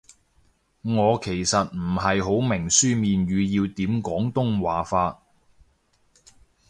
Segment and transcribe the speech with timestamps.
[0.81, 5.21] 我其實唔係好明書面語要點廣東話法